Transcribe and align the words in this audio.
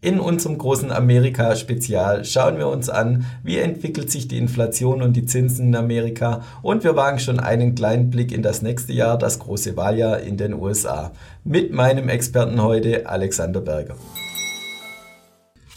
In 0.00 0.20
unserem 0.20 0.58
großen 0.58 0.92
Amerika-Spezial 0.92 2.24
schauen 2.24 2.56
wir 2.56 2.68
uns 2.68 2.88
an, 2.88 3.26
wie 3.42 3.58
entwickelt 3.58 4.12
sich 4.12 4.28
die 4.28 4.38
Inflation 4.38 5.02
und 5.02 5.14
die 5.14 5.26
Zinsen 5.26 5.66
in 5.66 5.74
Amerika 5.74 6.44
und 6.62 6.84
wir 6.84 6.94
wagen 6.94 7.18
schon 7.18 7.40
einen 7.40 7.74
kleinen 7.74 8.08
Blick 8.08 8.30
in 8.30 8.44
das 8.44 8.62
nächste 8.62 8.92
Jahr, 8.92 9.18
das 9.18 9.40
große 9.40 9.76
Wahljahr 9.76 10.20
in 10.20 10.36
den 10.36 10.54
USA. 10.54 11.10
Mit 11.42 11.72
meinem 11.72 12.08
Experten 12.08 12.62
heute, 12.62 13.08
Alexander 13.08 13.60
Berger. 13.60 13.96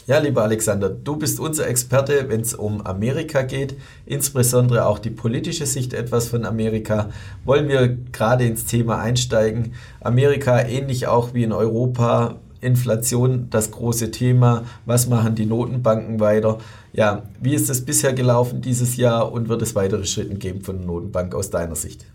Ja, 0.06 0.18
lieber 0.18 0.44
Alexander, 0.44 0.88
du 0.88 1.16
bist 1.16 1.40
unser 1.40 1.66
Experte, 1.66 2.28
wenn 2.28 2.42
es 2.42 2.54
um 2.54 2.86
Amerika 2.86 3.42
geht, 3.42 3.76
insbesondere 4.06 4.86
auch 4.86 5.00
die 5.00 5.10
politische 5.10 5.66
Sicht 5.66 5.94
etwas 5.94 6.28
von 6.28 6.44
Amerika. 6.44 7.08
Wollen 7.44 7.68
wir 7.68 7.88
gerade 7.88 8.44
ins 8.44 8.66
Thema 8.66 9.00
einsteigen? 9.00 9.74
Amerika, 10.00 10.60
ähnlich 10.60 11.08
auch 11.08 11.34
wie 11.34 11.42
in 11.42 11.52
Europa, 11.52 12.36
Inflation 12.62 13.48
das 13.50 13.70
große 13.70 14.10
Thema. 14.10 14.64
Was 14.86 15.08
machen 15.08 15.34
die 15.34 15.46
Notenbanken 15.46 16.20
weiter? 16.20 16.58
Ja, 16.92 17.24
wie 17.40 17.54
ist 17.54 17.68
es 17.68 17.84
bisher 17.84 18.12
gelaufen 18.12 18.62
dieses 18.62 18.96
Jahr 18.96 19.32
und 19.32 19.48
wird 19.48 19.62
es 19.62 19.74
weitere 19.74 20.06
Schritte 20.06 20.36
geben 20.36 20.62
von 20.62 20.78
der 20.78 20.86
Notenbank 20.86 21.34
aus 21.34 21.50
deiner 21.50 21.76
Sicht? 21.76 22.06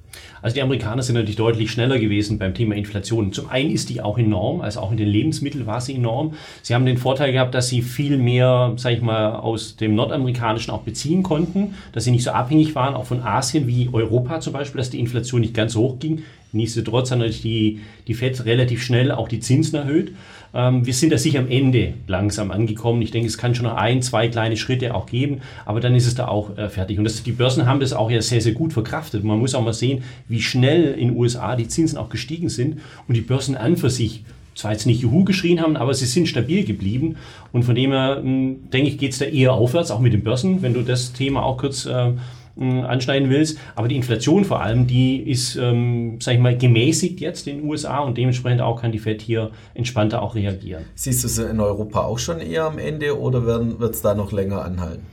Also 0.41 0.55
die 0.55 0.61
Amerikaner 0.61 1.03
sind 1.03 1.15
natürlich 1.15 1.35
deutlich 1.35 1.71
schneller 1.71 1.99
gewesen 1.99 2.39
beim 2.39 2.53
Thema 2.53 2.75
Inflation. 2.75 3.33
Zum 3.33 3.49
einen 3.49 3.71
ist 3.71 3.89
die 3.89 4.01
auch 4.01 4.17
enorm, 4.17 4.61
also 4.61 4.79
auch 4.79 4.91
in 4.91 4.97
den 4.97 5.07
Lebensmitteln 5.07 5.65
war 5.65 5.81
sie 5.81 5.95
enorm. 5.95 6.33
Sie 6.61 6.73
haben 6.73 6.85
den 6.85 6.97
Vorteil 6.97 7.31
gehabt, 7.31 7.53
dass 7.53 7.67
sie 7.67 7.81
viel 7.81 8.17
mehr, 8.17 8.73
sage 8.77 8.95
ich 8.95 9.01
mal, 9.01 9.35
aus 9.35 9.75
dem 9.75 9.95
Nordamerikanischen 9.95 10.73
auch 10.73 10.81
beziehen 10.81 11.23
konnten, 11.23 11.75
dass 11.91 12.05
sie 12.05 12.11
nicht 12.11 12.23
so 12.23 12.31
abhängig 12.31 12.75
waren, 12.75 12.95
auch 12.95 13.05
von 13.05 13.21
Asien 13.21 13.67
wie 13.67 13.89
Europa 13.91 14.39
zum 14.39 14.53
Beispiel, 14.53 14.79
dass 14.79 14.89
die 14.89 14.99
Inflation 14.99 15.41
nicht 15.41 15.53
ganz 15.53 15.75
hoch 15.75 15.99
ging. 15.99 16.23
Nichtsdestotrotz 16.53 17.11
hat 17.11 17.19
natürlich 17.19 17.41
die, 17.41 17.79
die 18.07 18.13
FED 18.13 18.45
relativ 18.45 18.83
schnell 18.83 19.11
auch 19.11 19.27
die 19.27 19.39
Zinsen 19.39 19.77
erhöht. 19.77 20.13
Ähm, 20.53 20.85
wir 20.85 20.93
sind 20.93 21.11
da 21.11 21.17
sicher 21.17 21.39
am 21.39 21.49
Ende 21.49 21.93
langsam 22.07 22.51
angekommen. 22.51 23.01
Ich 23.01 23.11
denke, 23.11 23.27
es 23.27 23.37
kann 23.37 23.53
schon 23.53 23.65
noch 23.65 23.75
ein, 23.75 24.01
zwei 24.01 24.27
kleine 24.27 24.57
Schritte 24.57 24.95
auch 24.95 25.05
geben, 25.05 25.41
aber 25.65 25.79
dann 25.79 25.95
ist 25.95 26.07
es 26.07 26.15
da 26.15 26.27
auch 26.27 26.57
äh, 26.57 26.69
fertig. 26.69 26.97
Und 26.97 27.03
das, 27.03 27.23
die 27.23 27.31
Börsen 27.31 27.65
haben 27.65 27.79
das 27.79 27.93
auch 27.93 28.09
ja 28.09 28.21
sehr, 28.21 28.41
sehr 28.41 28.53
gut 28.53 28.73
verkraftet. 28.73 29.23
Man 29.23 29.39
muss 29.39 29.55
auch 29.55 29.63
mal 29.63 29.73
sehen, 29.73 30.03
wie 30.27 30.41
schnell 30.41 30.93
in 30.93 31.09
den 31.09 31.17
USA 31.17 31.55
die 31.55 31.67
Zinsen 31.67 31.97
auch 31.97 32.09
gestiegen 32.09 32.49
sind 32.49 32.79
und 33.07 33.15
die 33.15 33.21
Börsen 33.21 33.55
an 33.55 33.77
für 33.77 33.89
sich 33.89 34.23
zwar 34.57 34.71
jetzt 34.71 34.87
nicht 34.87 35.01
Juhu 35.01 35.23
geschrien 35.23 35.61
haben, 35.61 35.77
aber 35.77 35.93
sie 35.93 36.07
sind 36.07 36.27
stabil 36.27 36.65
geblieben. 36.65 37.17
Und 37.51 37.63
von 37.63 37.75
dem 37.75 37.91
her, 37.91 38.17
hm, 38.21 38.69
denke 38.71 38.89
ich, 38.89 38.97
geht 38.97 39.11
es 39.11 39.19
da 39.19 39.25
eher 39.25 39.53
aufwärts, 39.53 39.91
auch 39.91 39.99
mit 39.99 40.13
den 40.13 40.23
Börsen, 40.23 40.63
wenn 40.63 40.73
du 40.73 40.81
das 40.81 41.13
Thema 41.13 41.43
auch 41.43 41.57
kurz 41.57 41.85
äh, 41.85 42.13
hm, 42.57 42.83
anschneiden 42.85 43.29
willst. 43.29 43.59
Aber 43.75 43.87
die 43.87 43.95
Inflation 43.95 44.45
vor 44.45 44.61
allem, 44.61 44.87
die 44.87 45.17
ist, 45.17 45.55
ähm, 45.55 46.19
sag 46.21 46.35
ich 46.35 46.39
mal, 46.39 46.57
gemäßigt 46.57 47.19
jetzt 47.19 47.47
in 47.47 47.57
den 47.57 47.69
USA 47.69 47.99
und 47.99 48.17
dementsprechend 48.17 48.61
auch 48.61 48.81
kann 48.81 48.91
die 48.91 48.99
Fed 48.99 49.21
hier 49.21 49.51
entspannter 49.73 50.21
auch 50.21 50.35
reagieren. 50.35 50.85
Siehst 50.95 51.23
du 51.23 51.27
sie 51.27 51.49
in 51.49 51.59
Europa 51.59 52.01
auch 52.01 52.19
schon 52.19 52.39
eher 52.39 52.65
am 52.65 52.79
Ende 52.79 53.19
oder 53.19 53.45
wird 53.45 53.93
es 53.93 54.01
da 54.01 54.13
noch 54.13 54.31
länger 54.31 54.63
anhalten? 54.63 55.05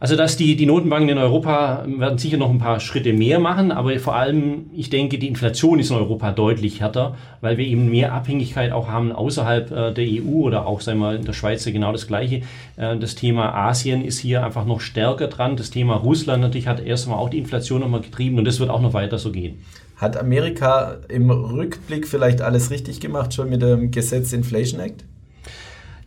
Also 0.00 0.14
dass 0.14 0.36
die, 0.36 0.54
die 0.54 0.66
Notenbanken 0.66 1.08
in 1.08 1.18
Europa 1.18 1.84
werden 1.88 2.18
sicher 2.18 2.36
noch 2.36 2.50
ein 2.50 2.58
paar 2.58 2.78
Schritte 2.78 3.12
mehr 3.12 3.40
machen, 3.40 3.72
aber 3.72 3.98
vor 3.98 4.14
allem, 4.14 4.70
ich 4.72 4.90
denke, 4.90 5.18
die 5.18 5.26
Inflation 5.26 5.80
ist 5.80 5.90
in 5.90 5.96
Europa 5.96 6.30
deutlich 6.30 6.80
härter, 6.80 7.16
weil 7.40 7.58
wir 7.58 7.66
eben 7.66 7.90
mehr 7.90 8.12
Abhängigkeit 8.12 8.70
auch 8.70 8.86
haben 8.86 9.10
außerhalb 9.10 9.70
äh, 9.72 9.92
der 9.92 10.04
EU 10.04 10.44
oder 10.44 10.66
auch, 10.66 10.82
sagen 10.82 11.00
wir, 11.00 11.16
in 11.16 11.24
der 11.24 11.32
Schweiz 11.32 11.64
genau 11.64 11.90
das 11.90 12.06
Gleiche. 12.06 12.42
Äh, 12.76 12.96
das 12.96 13.16
Thema 13.16 13.52
Asien 13.56 14.04
ist 14.04 14.20
hier 14.20 14.44
einfach 14.44 14.66
noch 14.66 14.80
stärker 14.80 15.26
dran. 15.26 15.56
Das 15.56 15.70
Thema 15.70 15.96
Russland 15.96 16.42
natürlich 16.42 16.68
hat 16.68 16.78
erstmal 16.78 17.18
auch 17.18 17.28
die 17.28 17.38
Inflation 17.38 17.80
nochmal 17.80 18.00
getrieben 18.00 18.38
und 18.38 18.44
das 18.44 18.60
wird 18.60 18.70
auch 18.70 18.80
noch 18.80 18.92
weiter 18.92 19.18
so 19.18 19.32
gehen. 19.32 19.64
Hat 19.96 20.16
Amerika 20.16 20.98
im 21.08 21.28
Rückblick 21.28 22.06
vielleicht 22.06 22.40
alles 22.40 22.70
richtig 22.70 23.00
gemacht, 23.00 23.34
schon 23.34 23.50
mit 23.50 23.62
dem 23.62 23.90
Gesetz 23.90 24.32
Inflation 24.32 24.80
Act? 24.80 25.04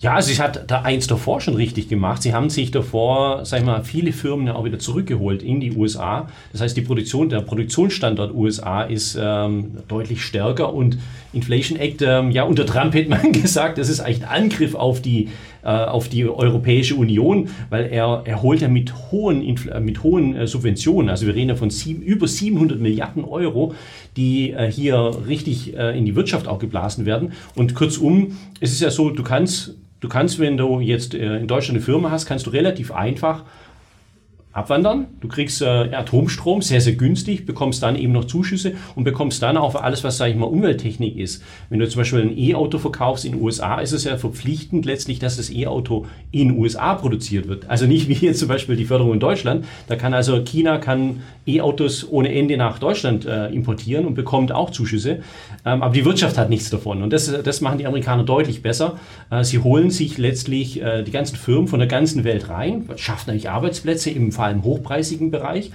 Ja, 0.01 0.15
also 0.15 0.33
sie 0.33 0.41
hat 0.41 0.63
da 0.71 0.81
eins 0.81 1.05
davor 1.05 1.41
schon 1.41 1.53
richtig 1.53 1.87
gemacht. 1.87 2.23
Sie 2.23 2.33
haben 2.33 2.49
sich 2.49 2.71
davor, 2.71 3.45
sag 3.45 3.59
ich 3.59 3.65
mal, 3.65 3.83
viele 3.83 4.11
Firmen 4.13 4.49
auch 4.49 4.65
wieder 4.65 4.79
zurückgeholt 4.79 5.43
in 5.43 5.59
die 5.59 5.73
USA. 5.73 6.27
Das 6.51 6.61
heißt, 6.61 6.75
die 6.75 6.81
Produktion, 6.81 7.29
der 7.29 7.41
Produktionsstandort 7.41 8.33
USA 8.33 8.81
ist 8.81 9.15
ähm, 9.21 9.77
deutlich 9.87 10.23
stärker 10.23 10.73
und 10.73 10.97
Inflation 11.33 11.77
Act, 11.77 12.01
ähm, 12.01 12.31
ja, 12.31 12.43
unter 12.45 12.65
Trump 12.65 12.95
hätte 12.95 13.11
man 13.11 13.31
gesagt, 13.31 13.77
das 13.77 13.89
ist 13.89 13.99
eigentlich 13.99 14.25
ein 14.25 14.43
Angriff 14.45 14.73
auf 14.73 15.03
die, 15.03 15.29
äh, 15.63 15.67
auf 15.67 16.09
die 16.09 16.27
Europäische 16.27 16.95
Union, 16.95 17.49
weil 17.69 17.85
er, 17.85 18.23
er 18.25 18.41
holt 18.41 18.61
ja 18.61 18.69
mit 18.69 19.11
hohen, 19.11 19.43
äh, 19.67 19.79
mit 19.79 20.01
hohen 20.01 20.35
äh, 20.35 20.47
Subventionen, 20.47 21.11
also 21.11 21.27
wir 21.27 21.35
reden 21.35 21.49
ja 21.49 21.55
von 21.55 21.69
sieben, 21.69 22.01
über 22.01 22.27
700 22.27 22.79
Milliarden 22.79 23.23
Euro, 23.23 23.75
die 24.17 24.49
äh, 24.51 24.71
hier 24.71 25.11
richtig 25.27 25.77
äh, 25.77 25.95
in 25.95 26.05
die 26.05 26.15
Wirtschaft 26.15 26.47
auch 26.47 26.57
geblasen 26.57 27.05
werden. 27.05 27.33
Und 27.55 27.75
kurzum, 27.75 28.35
es 28.59 28.71
ist 28.71 28.81
ja 28.81 28.89
so, 28.89 29.11
du 29.11 29.21
kannst 29.21 29.75
Du 30.01 30.09
kannst, 30.09 30.39
wenn 30.39 30.57
du 30.57 30.79
jetzt 30.79 31.13
äh, 31.13 31.37
in 31.37 31.47
Deutschland 31.47 31.77
eine 31.77 31.85
Firma 31.85 32.11
hast, 32.11 32.25
kannst 32.25 32.47
du 32.47 32.49
relativ 32.49 32.91
einfach 32.91 33.45
abwandern. 34.53 35.07
Du 35.21 35.27
kriegst 35.27 35.61
äh, 35.61 35.65
Atomstrom 35.65 36.61
sehr, 36.61 36.81
sehr 36.81 36.93
günstig, 36.93 37.45
bekommst 37.45 37.83
dann 37.83 37.95
eben 37.95 38.11
noch 38.11 38.25
Zuschüsse 38.25 38.73
und 38.95 39.03
bekommst 39.03 39.41
dann 39.41 39.57
auch 39.57 39.75
alles, 39.75 40.03
was, 40.03 40.17
sage 40.17 40.31
ich 40.31 40.37
mal, 40.37 40.45
Umwelttechnik 40.45 41.17
ist. 41.17 41.43
Wenn 41.69 41.79
du 41.79 41.87
zum 41.87 42.01
Beispiel 42.01 42.21
ein 42.21 42.37
E-Auto 42.37 42.77
verkaufst 42.77 43.25
in 43.25 43.33
den 43.33 43.41
USA, 43.41 43.79
ist 43.79 43.93
es 43.93 44.03
ja 44.03 44.17
verpflichtend 44.17 44.85
letztlich, 44.85 45.19
dass 45.19 45.37
das 45.37 45.49
E-Auto 45.49 46.05
in 46.31 46.49
den 46.49 46.57
USA 46.57 46.95
produziert 46.95 47.47
wird. 47.47 47.69
Also 47.69 47.85
nicht 47.85 48.09
wie 48.09 48.25
jetzt 48.25 48.39
zum 48.39 48.49
Beispiel 48.49 48.75
die 48.75 48.85
Förderung 48.85 49.13
in 49.13 49.19
Deutschland. 49.19 49.65
Da 49.87 49.95
kann 49.95 50.13
also 50.13 50.43
China 50.43 50.77
kann 50.77 51.21
E-Autos 51.45 52.07
ohne 52.09 52.33
Ende 52.33 52.57
nach 52.57 52.79
Deutschland 52.79 53.25
äh, 53.25 53.47
importieren 53.47 54.05
und 54.05 54.15
bekommt 54.15 54.51
auch 54.51 54.69
Zuschüsse. 54.69 55.21
Ähm, 55.65 55.81
aber 55.81 55.93
die 55.93 56.05
Wirtschaft 56.05 56.37
hat 56.37 56.49
nichts 56.49 56.69
davon. 56.69 57.01
Und 57.01 57.13
das, 57.13 57.31
das 57.43 57.61
machen 57.61 57.77
die 57.77 57.87
Amerikaner 57.87 58.23
deutlich 58.23 58.61
besser. 58.61 58.99
Äh, 59.29 59.43
sie 59.43 59.59
holen 59.59 59.91
sich 59.91 60.17
letztlich 60.17 60.81
äh, 60.81 61.03
die 61.03 61.11
ganzen 61.11 61.37
Firmen 61.37 61.67
von 61.67 61.79
der 61.79 61.87
ganzen 61.87 62.23
Welt 62.23 62.49
rein, 62.49 62.89
schaffen 62.95 63.27
natürlich 63.27 63.49
Arbeitsplätze 63.49 64.09
im 64.09 64.31
vor 64.41 64.47
allem 64.47 64.63
hochpreisigen 64.63 65.29
Bereich. 65.29 65.69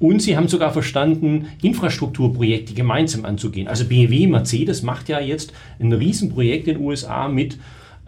Und 0.00 0.20
sie 0.20 0.36
haben 0.36 0.48
sogar 0.48 0.72
verstanden, 0.72 1.46
Infrastrukturprojekte 1.62 2.74
gemeinsam 2.74 3.24
anzugehen. 3.24 3.68
Also 3.68 3.84
BMW, 3.84 4.26
Mercedes 4.26 4.82
macht 4.82 5.08
ja 5.08 5.20
jetzt 5.20 5.52
ein 5.78 5.92
Riesenprojekt 5.92 6.66
in 6.66 6.78
den 6.78 6.84
USA 6.84 7.28
mit 7.28 7.58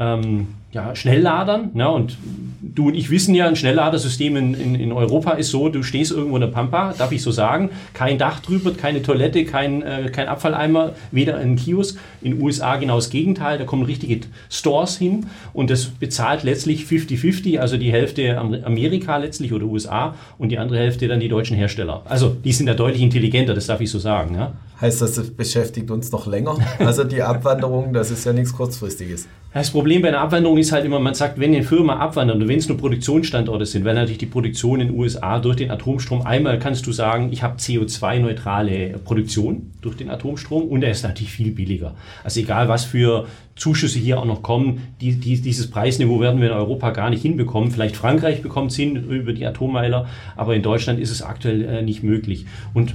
ähm, 0.00 0.49
ja, 0.72 0.94
Schnellladern. 0.94 1.71
Ne? 1.75 1.88
Und 1.88 2.16
du 2.62 2.88
und 2.88 2.94
ich 2.94 3.11
wissen 3.11 3.34
ja, 3.34 3.47
ein 3.47 3.56
Schnellladersystem 3.56 4.37
in, 4.37 4.55
in, 4.55 4.75
in, 4.77 4.93
Europa 4.93 5.33
ist 5.33 5.50
so, 5.50 5.69
du 5.69 5.83
stehst 5.83 6.12
irgendwo 6.12 6.37
in 6.37 6.43
der 6.43 6.49
Pampa, 6.49 6.94
darf 6.97 7.12
ich 7.12 7.22
so 7.22 7.31
sagen, 7.33 7.71
kein 7.93 8.19
Dach 8.19 8.41
drüber, 8.41 8.72
keine 8.72 9.03
Toilette, 9.03 9.44
kein, 9.44 9.83
äh, 9.83 10.10
kein 10.12 10.28
Abfalleimer, 10.28 10.93
weder 11.10 11.37
ein 11.39 11.56
Kiosk. 11.56 11.99
In 12.22 12.33
den 12.33 12.43
USA 12.43 12.77
genau 12.77 12.97
das 12.97 13.10
Gegenteil, 13.10 13.59
da 13.59 13.65
kommen 13.65 13.83
richtige 13.83 14.21
Stores 14.49 14.97
hin 14.97 15.27
und 15.53 15.71
das 15.71 15.87
bezahlt 15.87 16.44
letztlich 16.44 16.84
50-50, 16.84 17.59
also 17.59 17.77
die 17.77 17.93
Hälfte 17.93 18.39
Amerika 18.39 19.16
letztlich 19.16 19.53
oder 19.53 19.66
USA 19.66 20.15
und 20.39 20.50
die 20.50 20.59
andere 20.59 20.78
Hälfte 20.78 21.09
dann 21.09 21.21
die 21.21 21.28
deutschen 21.28 21.56
Hersteller. 21.56 22.03
Also 22.05 22.37
die 22.44 22.53
sind 22.53 22.66
da 22.66 22.75
deutlich 22.75 23.03
intelligenter, 23.03 23.55
das 23.55 23.66
darf 23.66 23.81
ich 23.81 23.91
so 23.91 23.99
sagen. 23.99 24.37
Ja? 24.37 24.53
Heißt 24.81 25.03
das, 25.03 25.15
das 25.15 25.31
beschäftigt 25.31 25.91
uns 25.91 26.10
noch 26.12 26.27
länger? 26.27 26.56
Also 26.78 27.05
die 27.05 27.22
Abwanderung, 27.22 27.93
das 27.93 28.10
ist 28.10 28.25
ja 28.25 28.33
nichts 28.33 28.55
Kurzfristiges. 28.55 29.28
Das 29.53 29.72
Problem 29.72 30.00
bei 30.00 30.09
einer 30.09 30.21
Abwanderung 30.21 30.59
ist 30.59 30.71
halt 30.71 30.84
immer, 30.84 31.00
man 31.00 31.15
sagt, 31.15 31.41
wenn 31.41 31.53
eine 31.53 31.65
Firma 31.65 31.97
abwandert 31.97 32.37
und 32.37 32.47
wenn 32.47 32.61
es 32.61 32.69
nur 32.69 32.78
Produktionsstandorte 32.78 33.66
sind, 33.66 33.84
weil 33.84 33.94
natürlich 33.94 34.19
die 34.19 34.27
Produktion 34.27 34.81
in 34.81 34.88
den 34.88 34.97
USA 34.97 35.41
durch 35.41 35.56
den 35.56 35.72
Atomstrom, 35.72 36.22
einmal 36.22 36.61
kannst 36.61 36.87
du 36.87 36.93
sagen, 36.93 37.33
ich 37.33 37.43
habe 37.43 37.56
CO2-neutrale 37.56 39.00
Produktion 39.05 39.72
durch 39.81 39.97
den 39.97 40.09
Atomstrom 40.09 40.69
und 40.69 40.84
er 40.84 40.93
ist 40.93 41.03
natürlich 41.03 41.33
viel 41.33 41.50
billiger. 41.50 41.97
Also 42.22 42.39
egal, 42.39 42.69
was 42.69 42.84
für 42.84 43.27
Zuschüsse 43.56 43.99
hier 43.99 44.21
auch 44.21 44.25
noch 44.25 44.44
kommen, 44.44 44.94
die, 45.00 45.16
die, 45.16 45.41
dieses 45.41 45.69
Preisniveau 45.69 46.21
werden 46.21 46.41
wir 46.41 46.50
in 46.50 46.55
Europa 46.55 46.91
gar 46.91 47.10
nicht 47.10 47.22
hinbekommen. 47.22 47.72
Vielleicht 47.72 47.97
Frankreich 47.97 48.43
bekommt 48.43 48.71
es 48.71 48.77
hin 48.77 48.94
über 48.94 49.33
die 49.33 49.44
Atommeiler, 49.44 50.06
aber 50.37 50.55
in 50.55 50.62
Deutschland 50.62 51.00
ist 51.00 51.10
es 51.10 51.22
aktuell 51.22 51.65
äh, 51.65 51.83
nicht 51.83 52.05
möglich. 52.05 52.47
Und 52.72 52.94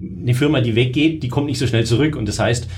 eine 0.00 0.34
Firma, 0.34 0.60
die 0.60 0.74
weggeht, 0.74 1.22
die 1.22 1.28
kommt 1.28 1.46
nicht 1.46 1.58
so 1.58 1.66
schnell 1.66 1.84
zurück. 1.84 2.16
Und 2.16 2.26
das 2.28 2.38
heißt, 2.38 2.68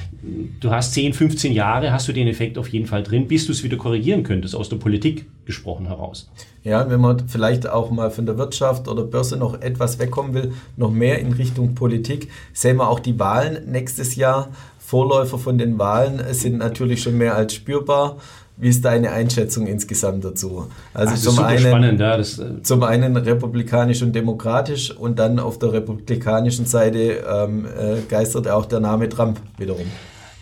du 0.60 0.70
hast 0.70 0.94
10, 0.94 1.12
15 1.12 1.52
Jahre, 1.52 1.92
hast 1.92 2.08
du 2.08 2.12
den 2.12 2.28
Effekt 2.28 2.58
auf 2.58 2.68
jeden 2.68 2.86
Fall 2.86 3.02
drin, 3.02 3.28
bis 3.28 3.46
du 3.46 3.52
es 3.52 3.62
wieder 3.62 3.76
korrigieren 3.76 4.22
könntest, 4.22 4.54
aus 4.54 4.68
der 4.68 4.76
Politik 4.76 5.26
gesprochen 5.44 5.86
heraus. 5.86 6.30
Ja, 6.64 6.90
wenn 6.90 7.00
man 7.00 7.28
vielleicht 7.28 7.68
auch 7.68 7.90
mal 7.90 8.10
von 8.10 8.26
der 8.26 8.38
Wirtschaft 8.38 8.88
oder 8.88 9.04
Börse 9.04 9.36
noch 9.36 9.60
etwas 9.60 9.98
wegkommen 9.98 10.34
will, 10.34 10.52
noch 10.76 10.90
mehr 10.90 11.20
in 11.20 11.32
Richtung 11.32 11.74
Politik, 11.74 12.28
sehen 12.52 12.76
wir 12.76 12.88
auch 12.88 13.00
die 13.00 13.18
Wahlen 13.18 13.70
nächstes 13.70 14.16
Jahr. 14.16 14.48
Vorläufer 14.78 15.38
von 15.38 15.58
den 15.58 15.78
Wahlen 15.78 16.22
sind 16.32 16.58
natürlich 16.58 17.02
schon 17.02 17.18
mehr 17.18 17.34
als 17.34 17.54
spürbar. 17.54 18.18
Wie 18.58 18.68
ist 18.68 18.84
deine 18.84 19.12
Einschätzung 19.12 19.66
insgesamt 19.66 20.24
dazu? 20.24 20.68
Also 20.94 21.12
Ach, 21.14 21.18
zum, 21.18 21.44
einen, 21.44 21.58
spannend, 21.58 22.00
ja, 22.00 22.16
das, 22.16 22.38
äh 22.38 22.62
zum 22.62 22.82
einen 22.84 23.16
republikanisch 23.16 24.02
und 24.02 24.14
demokratisch 24.14 24.96
und 24.96 25.18
dann 25.18 25.38
auf 25.38 25.58
der 25.58 25.74
republikanischen 25.74 26.64
Seite 26.64 27.22
ähm, 27.28 27.66
äh, 27.66 28.00
geistert 28.08 28.48
auch 28.48 28.64
der 28.64 28.80
Name 28.80 29.10
Trump 29.10 29.40
wiederum. 29.58 29.86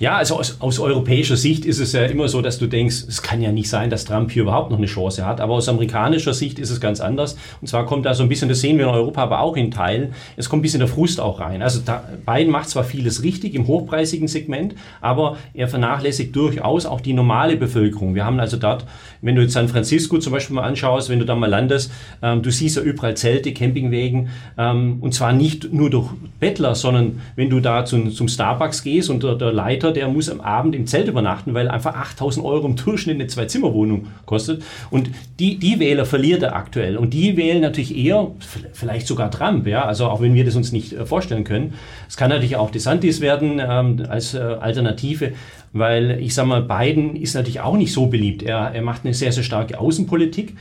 Ja, 0.01 0.17
also 0.17 0.41
aus, 0.41 0.61
aus, 0.61 0.81
europäischer 0.81 1.37
Sicht 1.37 1.65
ist 1.65 1.79
es 1.79 1.93
ja 1.93 2.05
immer 2.07 2.27
so, 2.27 2.43
dass 2.43 2.59
du 2.59 2.67
denkst, 2.67 3.05
es 3.07 3.23
kann 3.23 3.41
ja 3.41 3.53
nicht 3.53 3.69
sein, 3.69 3.91
dass 3.91 4.05
Trump 4.05 4.33
hier 4.33 4.43
überhaupt 4.43 4.73
noch 4.73 4.79
eine 4.79 4.89
Chance 4.89 5.25
hat. 5.25 5.41
Aber 5.41 5.55
aus 5.55 5.69
amerikanischer 5.69 6.35
Sicht 6.35 6.59
ist 6.59 6.71
es 6.71 6.81
ganz 6.81 7.01
anders. 7.01 7.37
Und 7.61 7.69
zwar 7.69 7.87
kommt 7.87 8.05
da 8.05 8.13
so 8.13 8.25
ein 8.25 8.29
bisschen, 8.29 8.49
das 8.49 8.61
sehen 8.61 8.77
wir 8.77 8.87
in 8.87 8.91
Europa 8.91 9.23
aber 9.23 9.41
auch 9.41 9.57
in 9.57 9.71
Teilen, 9.71 10.13
es 10.37 10.49
kommt 10.49 10.61
ein 10.61 10.63
bisschen 10.63 10.81
der 10.81 10.89
Frust 10.89 11.21
auch 11.21 11.39
rein. 11.39 11.63
Also 11.63 11.81
da, 11.85 12.03
Biden 12.27 12.51
macht 12.51 12.71
zwar 12.71 12.83
vieles 12.83 13.23
richtig 13.23 13.55
im 13.55 13.69
hochpreisigen 13.69 14.27
Segment, 14.27 14.75
aber 15.01 15.37
er 15.55 15.69
vernachlässigt 15.69 16.35
durchaus 16.35 16.87
auch 16.87 17.01
die 17.01 17.13
normale 17.13 17.57
Bevölkerung. 17.57 18.17
Wir 18.17 18.25
haben 18.25 18.41
also 18.41 18.57
dort, 18.57 18.85
wenn 19.23 19.37
du 19.37 19.43
jetzt 19.43 19.53
San 19.53 19.69
Francisco 19.69 20.19
zum 20.19 20.33
Beispiel 20.33 20.57
mal 20.57 20.65
anschaust, 20.65 21.09
wenn 21.09 21.21
du 21.21 21.25
da 21.25 21.37
mal 21.37 21.49
landest, 21.49 21.93
ähm, 22.21 22.43
du 22.43 22.51
siehst 22.51 22.77
ja 22.77 22.83
überall 22.83 23.17
Zelte, 23.17 23.55
Campingwegen 23.55 24.31
ähm, 24.59 24.99
und 25.01 25.15
zwar 25.15 25.33
nicht 25.33 25.73
nur 25.73 25.89
durch 25.89 26.11
Bettler, 26.41 26.75
sondern 26.75 27.21
wenn 27.37 27.49
du 27.49 27.61
da 27.61 27.85
zum, 27.85 28.11
zum 28.11 28.27
Starbucks 28.27 28.83
gehst 28.83 29.09
und 29.09 29.23
der, 29.23 29.37
der 29.37 29.53
Leiter 29.53 29.84
Arbeiter, 29.85 29.93
der 29.93 30.09
muss 30.09 30.31
am 30.31 30.41
Abend 30.41 30.75
im 30.75 30.87
Zelt 30.87 31.09
übernachten, 31.09 31.55
weil 31.55 31.69
einfach 31.69 31.95
8000 31.95 32.45
Euro 32.45 32.67
im 32.67 32.77
Durchschnitt 32.77 33.17
eine 33.17 33.27
Zwei-Zimmer-Wohnung 33.27 34.07
kostet. 34.27 34.63
Und 34.91 35.11
die, 35.39 35.59
die 35.59 35.79
Wähler 35.79 36.07
verliert 36.07 36.43
er 36.43 36.57
aktuell. 36.57 36.97
Und 36.97 37.13
die 37.13 37.37
wählen 37.37 37.61
natürlich 37.61 37.97
eher, 37.97 38.31
vielleicht 38.73 39.07
sogar 39.07 39.31
Trump, 39.31 39.67
ja, 39.67 39.85
also 39.85 40.07
auch 40.07 40.21
wenn 40.21 40.35
wir 40.35 40.45
das 40.45 40.57
uns 40.57 40.73
nicht 40.73 40.93
äh, 40.93 41.07
vorstellen 41.07 41.45
können. 41.45 41.75
Es 42.09 42.17
kann 42.17 42.31
natürlich 42.31 42.57
auch 42.57 42.71
DeSantis 42.71 43.21
werden 43.21 43.61
ähm, 43.61 44.07
als 44.09 44.35
äh, 44.35 44.39
Alternative 44.39 45.33
weil 45.77 46.21
ich 46.21 46.35
sage 46.35 46.49
mal, 46.49 46.63
Biden 46.63 47.17
ist 47.17 47.35
natürlich 47.35 47.61
auch 47.61 47.77
nicht 47.77 47.93
so 47.93 48.07
beliebt. 48.07 48.45
Er, 48.45 48.71
er 48.73 48.83
macht 48.83 49.05
eine 49.05 49.13
sehr, 49.13 49.33
sehr 49.33 49.43
starke 49.43 49.81
Außenpolitik. 49.81 50.55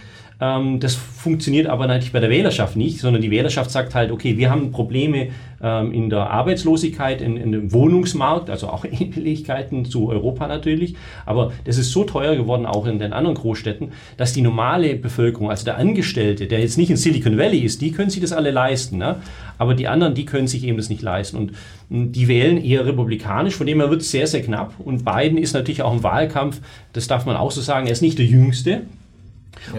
Ähm, 0.44 0.80
das 0.82 0.96
funktioniert 0.96 1.68
aber 1.68 1.88
natürlich 1.88 2.12
bei 2.12 2.20
der 2.20 2.30
Wählerschaft 2.30 2.76
nicht, 2.76 3.00
sondern 3.00 3.22
die 3.22 3.32
Wählerschaft 3.32 3.72
sagt 3.72 3.96
halt, 3.96 4.12
okay, 4.12 4.38
wir 4.38 4.50
haben 4.50 4.72
Probleme 4.72 5.30
ähm, 5.62 5.94
in 5.94 6.10
der 6.10 6.30
Arbeitslosigkeit, 6.32 7.22
in, 7.22 7.38
in, 7.38 7.54
dem 7.54 7.72
Wohnungsmarkt, 7.72 8.50
also 8.50 8.68
auch 8.68 8.84
Ähnlichkeiten 8.92 9.86
zu 9.86 10.10
Europa 10.10 10.48
natürlich. 10.48 10.96
Aber 11.26 11.54
das 11.64 11.78
ist 11.78 11.92
so 11.92 12.04
teuer 12.04 12.36
geworden, 12.36 12.66
auch 12.66 12.86
in 12.86 13.00
den 13.00 13.14
anderen 13.14 13.38
Großstädten, 13.38 13.94
dass 14.18 14.34
die 14.34 14.42
normale 14.42 14.96
Bevölkerung, 14.96 15.50
also 15.50 15.64
der 15.64 15.78
Angestellte, 15.78 16.48
der 16.48 16.60
jetzt 16.60 16.78
nicht 16.78 16.90
in 16.90 16.98
Silicon 16.98 17.38
Valley 17.38 17.60
ist, 17.60 17.82
die 17.82 17.94
können 17.94 18.10
sich 18.10 18.22
das 18.22 18.34
alle 18.34 18.52
leisten. 18.52 18.98
Ne? 18.98 19.18
Aber 19.58 19.76
die 19.76 19.88
anderen, 19.88 20.14
die 20.14 20.26
können 20.26 20.48
sich 20.48 20.66
eben 20.66 20.76
das 20.76 20.90
nicht 20.90 21.02
leisten. 21.02 21.38
Und 21.38 21.54
die 21.90 22.28
wählen 22.28 22.62
eher 22.62 22.86
republikanisch, 22.86 23.56
von 23.56 23.68
dem 23.68 23.80
her 23.80 23.90
wird 23.90 24.02
es 24.02 24.12
sehr, 24.12 24.28
sehr 24.28 24.42
knapp. 24.42 24.74
Und 24.80 25.06
Biden 25.06 25.38
ist 25.38 25.54
natürlich 25.54 25.84
auch 25.84 25.94
im 25.94 26.04
Wahlkampf, 26.04 26.60
das 26.92 27.08
darf 27.08 27.26
man 27.26 27.38
auch 27.38 27.52
so 27.52 27.62
sagen, 27.62 27.86
er 27.86 27.94
ist 27.94 28.02
nicht 28.02 28.18
der 28.18 28.26
Jüngste. 28.26 28.82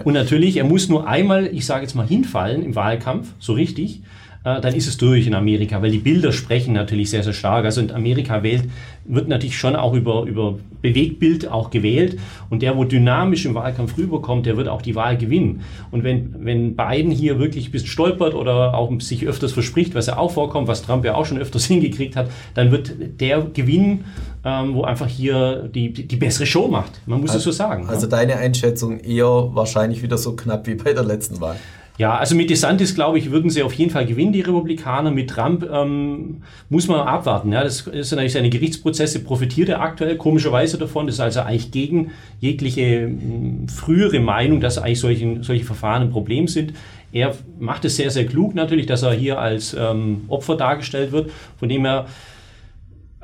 Und 0.03 0.13
natürlich, 0.13 0.57
er 0.57 0.63
muss 0.63 0.89
nur 0.89 1.07
einmal, 1.07 1.47
ich 1.47 1.65
sage 1.65 1.83
jetzt 1.83 1.95
mal, 1.95 2.07
hinfallen 2.07 2.63
im 2.63 2.75
Wahlkampf, 2.75 3.33
so 3.39 3.53
richtig, 3.53 4.01
dann 4.45 4.75
ist 4.75 4.87
es 4.87 4.97
durch 4.97 5.25
in 5.25 5.33
Amerika, 5.33 5.81
weil 5.81 5.89
die 5.89 5.97
Bilder 5.97 6.31
sprechen 6.31 6.73
natürlich 6.73 7.09
sehr, 7.09 7.23
sehr 7.23 7.33
stark. 7.33 7.65
Also 7.65 7.81
in 7.81 7.89
Amerika 7.91 8.43
wählt, 8.43 8.65
wird 9.03 9.27
natürlich 9.27 9.57
schon 9.57 9.75
auch 9.75 9.93
über, 9.93 10.23
über 10.23 10.59
Bewegtbild 10.83 11.47
auch 11.47 11.71
gewählt 11.71 12.19
und 12.51 12.61
der, 12.61 12.77
wo 12.77 12.83
dynamisch 12.83 13.45
im 13.45 13.55
Wahlkampf 13.55 13.97
rüberkommt, 13.97 14.45
der 14.45 14.55
wird 14.55 14.67
auch 14.67 14.83
die 14.83 14.93
Wahl 14.93 15.17
gewinnen. 15.17 15.61
Und 15.89 16.03
wenn, 16.03 16.35
wenn 16.45 16.75
Biden 16.75 17.11
hier 17.11 17.39
wirklich 17.39 17.69
ein 17.69 17.71
bisschen 17.71 17.87
stolpert 17.87 18.35
oder 18.35 18.75
auch 18.75 18.91
sich 19.01 19.25
öfters 19.25 19.51
verspricht, 19.51 19.95
was 19.95 20.05
ja 20.05 20.17
auch 20.17 20.31
vorkommt, 20.31 20.67
was 20.67 20.83
Trump 20.83 21.05
ja 21.05 21.15
auch 21.15 21.25
schon 21.25 21.39
öfters 21.39 21.65
hingekriegt 21.65 22.15
hat, 22.15 22.29
dann 22.53 22.71
wird 22.71 22.93
der 23.19 23.41
gewinnen, 23.41 24.05
ähm, 24.43 24.75
wo 24.75 24.83
einfach 24.83 25.07
hier 25.07 25.69
die, 25.73 25.91
die, 25.91 26.07
die, 26.07 26.15
bessere 26.17 26.45
Show 26.45 26.67
macht. 26.67 26.91
Man 27.07 27.19
muss 27.19 27.31
also, 27.31 27.49
es 27.49 27.57
so 27.57 27.63
sagen. 27.63 27.89
Also 27.89 28.05
ja. 28.05 28.11
deine 28.11 28.37
Einschätzung 28.37 28.99
eher 28.99 29.49
wahrscheinlich 29.55 30.03
wieder 30.03 30.19
so 30.19 30.35
knapp 30.35 30.67
wie 30.67 30.75
bei 30.75 30.93
der 30.93 31.03
letzten 31.03 31.41
Wahl. 31.41 31.55
Ja, 31.97 32.17
also 32.17 32.35
mit 32.35 32.49
DeSantis, 32.49 32.93
glaube 32.93 33.17
ich, 33.17 33.31
würden 33.31 33.49
sie 33.49 33.63
auf 33.63 33.73
jeden 33.73 33.89
Fall 33.89 34.05
gewinnen, 34.05 34.33
die 34.33 34.41
Republikaner. 34.41 35.11
Mit 35.11 35.29
Trump 35.29 35.65
ähm, 35.71 36.41
muss 36.67 36.89
man 36.89 36.99
abwarten. 36.99 37.53
Ja, 37.53 37.63
das 37.63 37.87
ist 37.87 38.11
natürlich 38.11 38.33
seine 38.33 38.49
Gerichtsprozesse, 38.49 39.23
profitiert 39.23 39.69
er 39.69 39.79
aktuell 39.79 40.17
komischerweise 40.17 40.77
davon. 40.77 41.05
Das 41.05 41.15
ist 41.15 41.21
also 41.21 41.41
eigentlich 41.41 41.71
gegen 41.71 42.11
jegliche 42.41 43.07
mh, 43.07 43.71
frühere 43.71 44.19
Meinung, 44.19 44.59
dass 44.59 44.77
eigentlich 44.77 44.99
solche, 44.99 45.41
solche 45.41 45.63
Verfahren 45.63 46.01
ein 46.01 46.09
Problem 46.11 46.49
sind. 46.49 46.73
Er 47.13 47.33
macht 47.59 47.85
es 47.85 47.95
sehr, 47.95 48.11
sehr 48.11 48.25
klug 48.25 48.55
natürlich, 48.55 48.87
dass 48.87 49.03
er 49.03 49.13
hier 49.13 49.39
als 49.39 49.73
ähm, 49.73 50.25
Opfer 50.27 50.57
dargestellt 50.57 51.13
wird, 51.13 51.31
von 51.57 51.69
dem 51.69 51.85
er 51.85 52.07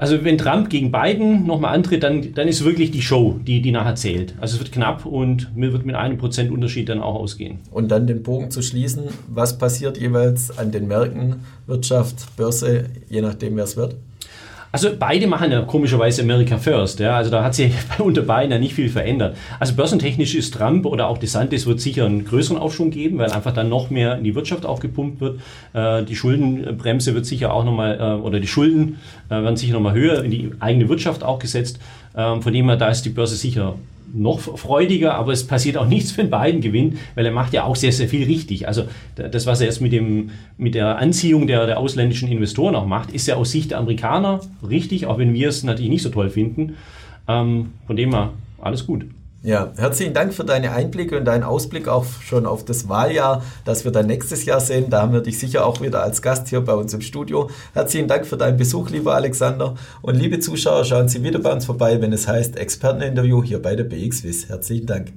also 0.01 0.23
wenn 0.25 0.39
Trump 0.39 0.71
gegen 0.71 0.91
Biden 0.91 1.45
nochmal 1.45 1.75
antritt, 1.75 2.01
dann, 2.01 2.33
dann 2.33 2.47
ist 2.47 2.65
wirklich 2.65 2.89
die 2.89 3.03
Show, 3.03 3.39
die, 3.45 3.61
die 3.61 3.71
nachher 3.71 3.93
zählt. 3.93 4.33
Also 4.41 4.55
es 4.55 4.59
wird 4.59 4.71
knapp 4.71 5.05
und 5.05 5.55
mir 5.55 5.73
wird 5.73 5.85
mit 5.85 5.93
einem 5.93 6.17
Prozent 6.17 6.49
Unterschied 6.49 6.89
dann 6.89 7.01
auch 7.01 7.13
ausgehen. 7.13 7.59
Und 7.69 7.89
dann 7.89 8.07
den 8.07 8.23
Bogen 8.23 8.49
zu 8.49 8.63
schließen, 8.63 9.03
was 9.27 9.59
passiert 9.59 9.99
jeweils 9.99 10.57
an 10.57 10.71
den 10.71 10.87
Märkten, 10.87 11.41
Wirtschaft, 11.67 12.35
Börse, 12.35 12.85
je 13.11 13.21
nachdem 13.21 13.55
wer 13.57 13.65
es 13.65 13.77
wird? 13.77 13.95
Also 14.73 14.89
beide 14.97 15.27
machen 15.27 15.51
ja 15.51 15.61
komischerweise 15.63 16.21
America 16.21 16.57
First. 16.57 16.99
Ja? 16.99 17.17
Also 17.17 17.29
da 17.29 17.43
hat 17.43 17.55
sich 17.55 17.73
unter 17.99 18.21
beiden 18.21 18.51
ja 18.51 18.59
nicht 18.59 18.73
viel 18.73 18.89
verändert. 18.89 19.35
Also 19.59 19.75
börsentechnisch 19.75 20.35
ist 20.35 20.53
Trump 20.53 20.85
oder 20.85 21.07
auch 21.07 21.17
DeSantis 21.17 21.65
wird 21.65 21.81
sicher 21.81 22.05
einen 22.05 22.23
größeren 22.25 22.57
Aufschwung 22.57 22.91
geben, 22.91 23.17
weil 23.17 23.31
einfach 23.31 23.53
dann 23.53 23.69
noch 23.69 23.89
mehr 23.89 24.17
in 24.17 24.23
die 24.23 24.33
Wirtschaft 24.33 24.65
aufgepumpt 24.65 25.19
wird. 25.19 25.41
Äh, 25.73 26.03
die 26.03 26.15
Schuldenbremse 26.15 27.13
wird 27.13 27.25
sicher 27.25 27.53
auch 27.53 27.65
nochmal, 27.65 27.99
äh, 27.99 28.21
oder 28.21 28.39
die 28.39 28.47
Schulden 28.47 28.99
äh, 29.27 29.31
werden 29.31 29.57
sicher 29.57 29.73
nochmal 29.73 29.93
höher 29.93 30.23
in 30.23 30.31
die 30.31 30.51
eigene 30.59 30.87
Wirtschaft 30.87 31.23
auch 31.23 31.39
gesetzt. 31.39 31.79
Ähm, 32.15 32.41
von 32.41 32.53
dem 32.53 32.67
her, 32.67 32.77
da 32.77 32.89
ist 32.89 33.03
die 33.03 33.09
Börse 33.09 33.35
sicher 33.35 33.75
noch 34.13 34.39
freudiger, 34.39 35.15
aber 35.15 35.31
es 35.31 35.45
passiert 35.45 35.77
auch 35.77 35.87
nichts, 35.87 36.17
wenn 36.17 36.29
Biden 36.29 36.61
gewinnt, 36.61 36.97
weil 37.15 37.25
er 37.25 37.31
macht 37.31 37.53
ja 37.53 37.63
auch 37.63 37.75
sehr, 37.75 37.91
sehr 37.91 38.07
viel 38.07 38.25
richtig. 38.25 38.67
Also 38.67 38.83
das, 39.15 39.45
was 39.45 39.61
er 39.61 39.67
jetzt 39.67 39.81
mit, 39.81 39.91
dem, 39.91 40.31
mit 40.57 40.75
der 40.75 40.97
Anziehung 40.97 41.47
der, 41.47 41.65
der 41.65 41.79
ausländischen 41.79 42.29
Investoren 42.29 42.75
auch 42.75 42.85
macht, 42.85 43.11
ist 43.11 43.27
ja 43.27 43.35
aus 43.35 43.51
Sicht 43.51 43.71
der 43.71 43.79
Amerikaner 43.79 44.41
richtig, 44.67 45.05
auch 45.05 45.17
wenn 45.17 45.33
wir 45.33 45.49
es 45.49 45.63
natürlich 45.63 45.91
nicht 45.91 46.03
so 46.03 46.09
toll 46.09 46.29
finden. 46.29 46.75
Ähm, 47.27 47.71
von 47.87 47.95
dem 47.95 48.13
her, 48.13 48.31
alles 48.59 48.85
gut. 48.85 49.05
Ja, 49.43 49.73
herzlichen 49.75 50.13
Dank 50.13 50.35
für 50.35 50.43
deine 50.43 50.71
Einblicke 50.71 51.17
und 51.17 51.25
deinen 51.25 51.41
Ausblick 51.41 51.87
auch 51.87 52.05
schon 52.21 52.45
auf 52.45 52.63
das 52.63 52.87
Wahljahr, 52.89 53.43
das 53.65 53.85
wir 53.85 53.91
dann 53.91 54.05
nächstes 54.05 54.45
Jahr 54.45 54.59
sehen. 54.59 54.91
Da 54.91 55.01
haben 55.01 55.13
wir 55.13 55.21
dich 55.21 55.39
sicher 55.39 55.65
auch 55.65 55.81
wieder 55.81 56.03
als 56.03 56.21
Gast 56.21 56.49
hier 56.49 56.61
bei 56.61 56.75
uns 56.75 56.93
im 56.93 57.01
Studio. 57.01 57.49
Herzlichen 57.73 58.07
Dank 58.07 58.27
für 58.27 58.37
deinen 58.37 58.57
Besuch, 58.57 58.91
lieber 58.91 59.15
Alexander. 59.15 59.73
Und 60.03 60.15
liebe 60.15 60.39
Zuschauer, 60.39 60.85
schauen 60.85 61.07
Sie 61.07 61.23
wieder 61.23 61.39
bei 61.39 61.51
uns 61.51 61.65
vorbei, 61.65 61.99
wenn 62.01 62.13
es 62.13 62.27
heißt 62.27 62.55
Experteninterview 62.55 63.43
hier 63.43 63.59
bei 63.59 63.75
der 63.75 63.85
BXWIS. 63.85 64.47
Herzlichen 64.47 64.85
Dank. 64.85 65.11